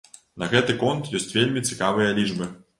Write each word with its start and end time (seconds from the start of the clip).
На 0.43 0.47
гэты 0.53 0.75
конт 0.83 1.11
ёсць 1.19 1.29
вельмі 1.37 1.65
цікавыя 1.71 2.19
лічбы. 2.21 2.53